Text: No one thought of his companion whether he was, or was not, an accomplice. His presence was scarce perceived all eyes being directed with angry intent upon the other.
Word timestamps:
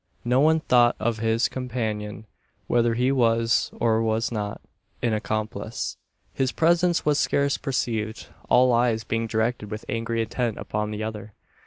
No 0.25 0.39
one 0.39 0.61
thought 0.61 0.95
of 0.99 1.19
his 1.19 1.47
companion 1.47 2.25
whether 2.65 2.95
he 2.95 3.11
was, 3.11 3.69
or 3.75 4.01
was 4.01 4.31
not, 4.31 4.59
an 5.03 5.13
accomplice. 5.13 5.95
His 6.33 6.51
presence 6.51 7.05
was 7.05 7.19
scarce 7.19 7.55
perceived 7.59 8.25
all 8.49 8.73
eyes 8.73 9.03
being 9.03 9.27
directed 9.27 9.69
with 9.69 9.85
angry 9.87 10.23
intent 10.23 10.57
upon 10.57 10.89
the 10.89 11.03
other. 11.03 11.33